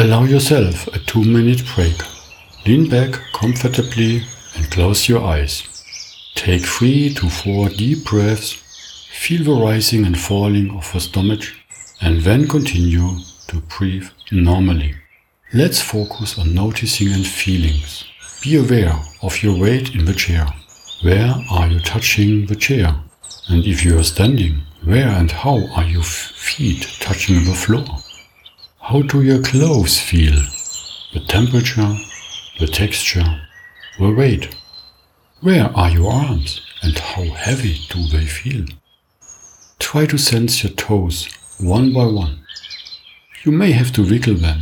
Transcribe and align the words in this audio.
Allow 0.00 0.24
yourself 0.24 0.86
a 0.94 0.98
two 0.98 1.22
minute 1.22 1.62
break. 1.74 1.94
Lean 2.64 2.88
back 2.88 3.20
comfortably 3.34 4.22
and 4.56 4.70
close 4.70 5.06
your 5.10 5.22
eyes. 5.22 5.62
Take 6.34 6.64
three 6.64 7.12
to 7.12 7.28
four 7.28 7.68
deep 7.68 8.06
breaths. 8.06 8.52
Feel 9.12 9.44
the 9.44 9.62
rising 9.62 10.06
and 10.06 10.18
falling 10.18 10.70
of 10.70 10.90
your 10.94 11.02
stomach 11.02 11.42
and 12.00 12.22
then 12.22 12.48
continue 12.48 13.18
to 13.48 13.60
breathe 13.60 14.08
normally. 14.32 14.94
Let's 15.52 15.82
focus 15.82 16.38
on 16.38 16.54
noticing 16.54 17.12
and 17.12 17.26
feelings. 17.26 18.04
Be 18.42 18.56
aware 18.56 18.98
of 19.20 19.42
your 19.42 19.60
weight 19.60 19.94
in 19.94 20.06
the 20.06 20.14
chair. 20.14 20.46
Where 21.02 21.34
are 21.50 21.68
you 21.68 21.78
touching 21.80 22.46
the 22.46 22.56
chair? 22.56 22.96
And 23.50 23.66
if 23.66 23.84
you 23.84 23.98
are 23.98 24.02
standing, 24.02 24.62
where 24.82 25.08
and 25.08 25.30
how 25.30 25.58
are 25.76 25.84
your 25.84 26.04
feet 26.04 26.96
touching 27.00 27.44
the 27.44 27.52
floor? 27.52 27.84
How 28.90 29.02
do 29.02 29.22
your 29.22 29.40
clothes 29.40 30.00
feel? 30.00 30.34
The 31.12 31.20
temperature, 31.28 31.94
the 32.58 32.66
texture, 32.66 33.40
the 34.00 34.10
weight. 34.10 34.52
Where 35.42 35.70
are 35.76 35.92
your 35.92 36.12
arms 36.12 36.60
and 36.82 36.98
how 36.98 37.22
heavy 37.22 37.78
do 37.88 38.08
they 38.08 38.24
feel? 38.24 38.66
Try 39.78 40.06
to 40.06 40.18
sense 40.18 40.64
your 40.64 40.72
toes 40.72 41.28
one 41.60 41.92
by 41.92 42.06
one. 42.06 42.40
You 43.44 43.52
may 43.52 43.70
have 43.70 43.92
to 43.92 44.02
wiggle 44.02 44.34
them. 44.34 44.58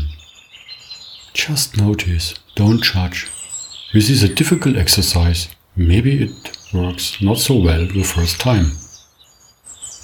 Just 1.32 1.78
notice, 1.78 2.34
don't 2.54 2.82
judge. 2.82 3.30
This 3.94 4.10
is 4.10 4.22
a 4.22 4.34
difficult 4.34 4.76
exercise. 4.76 5.48
Maybe 5.74 6.24
it 6.24 6.58
works 6.74 7.22
not 7.22 7.38
so 7.38 7.54
well 7.54 7.86
the 7.86 8.02
first 8.02 8.38
time. 8.38 8.72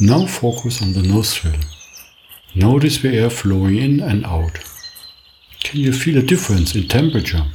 Now 0.01 0.25
focus 0.25 0.81
on 0.81 0.95
the 0.95 1.03
nostril. 1.03 1.61
Notice 2.57 2.99
the 2.99 3.17
air 3.17 3.31
flowing 3.31 3.77
in 3.77 4.01
and 4.01 4.25
out. 4.25 4.61
Can 5.65 5.81
you 5.81 5.93
feel 5.93 6.19
a 6.19 6.23
difference 6.23 6.77
in 6.77 6.87
temperature? 6.87 7.47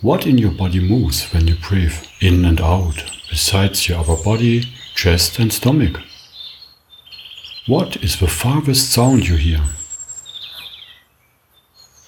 What 0.00 0.26
in 0.26 0.38
your 0.38 0.50
body 0.50 0.80
moves 0.80 1.32
when 1.32 1.46
you 1.46 1.54
breathe 1.54 1.94
in 2.20 2.44
and 2.44 2.60
out, 2.60 3.04
besides 3.28 3.88
your 3.88 4.00
upper 4.00 4.16
body, 4.16 4.62
chest 4.96 5.38
and 5.38 5.52
stomach? 5.52 6.00
What 7.68 7.96
is 7.98 8.18
the 8.18 8.26
farthest 8.26 8.90
sound 8.90 9.28
you 9.28 9.36
hear? 9.36 9.62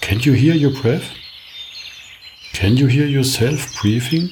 Can 0.01 0.19
you 0.19 0.33
hear 0.33 0.55
your 0.55 0.73
breath? 0.83 1.15
Can 2.55 2.77
you 2.77 2.89
hear 2.89 3.07
yourself 3.07 3.81
breathing? 3.81 4.31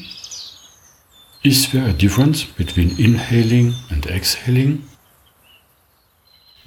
Is 1.44 1.70
there 1.70 1.88
a 1.88 1.92
difference 1.92 2.42
between 2.42 3.00
inhaling 3.00 3.74
and 3.88 4.04
exhaling? 4.06 4.82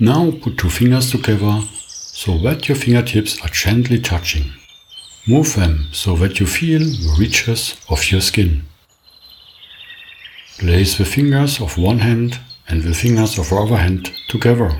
Now 0.03 0.31
put 0.31 0.57
two 0.57 0.69
fingers 0.69 1.11
together 1.11 1.61
so 1.77 2.37
that 2.39 2.67
your 2.67 2.75
fingertips 2.75 3.41
are 3.41 3.47
gently 3.47 4.01
touching. 4.01 4.51
Move 5.25 5.55
them 5.55 5.85
so 5.93 6.17
that 6.17 6.41
you 6.41 6.45
feel 6.45 6.81
the 6.81 7.15
reaches 7.17 7.77
of 7.89 8.11
your 8.11 8.19
skin. 8.19 8.63
Place 10.57 10.97
the 10.97 11.05
fingers 11.05 11.61
of 11.61 11.77
one 11.77 11.99
hand 11.99 12.37
and 12.67 12.83
the 12.83 12.93
fingers 12.93 13.39
of 13.39 13.49
the 13.49 13.55
other 13.55 13.77
hand 13.77 14.11
together 14.27 14.77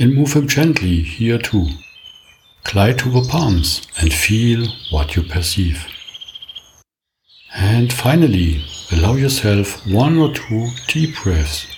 and 0.00 0.16
move 0.16 0.34
them 0.34 0.48
gently 0.48 0.96
here 1.02 1.38
too. 1.38 1.68
Glide 2.64 2.98
to 2.98 3.08
the 3.08 3.28
palms 3.30 3.86
and 4.00 4.12
feel 4.12 4.66
what 4.90 5.14
you 5.14 5.22
perceive. 5.22 5.86
And 7.54 7.92
finally, 7.92 8.64
allow 8.90 9.14
yourself 9.14 9.86
one 9.86 10.18
or 10.18 10.34
two 10.34 10.70
deep 10.88 11.14
breaths. 11.22 11.68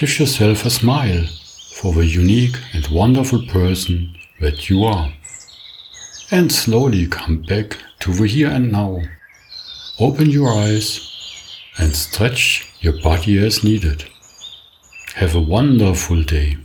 Give 0.00 0.18
yourself 0.18 0.64
a 0.64 0.70
smile 0.70 1.26
for 1.74 1.92
the 1.92 2.06
unique 2.06 2.56
and 2.72 2.88
wonderful 2.88 3.44
person 3.48 4.16
that 4.40 4.70
you 4.70 4.82
are. 4.82 5.12
And 6.30 6.50
slowly 6.50 7.06
come 7.06 7.42
back 7.42 7.76
to 7.98 8.10
the 8.10 8.26
here 8.26 8.48
and 8.48 8.72
now. 8.72 9.02
Open 9.98 10.30
your 10.30 10.48
eyes 10.54 11.06
and 11.76 11.94
stretch 11.94 12.66
your 12.80 12.98
body 13.02 13.44
as 13.44 13.62
needed. 13.62 14.04
Have 15.16 15.34
a 15.34 15.40
wonderful 15.56 16.22
day. 16.22 16.56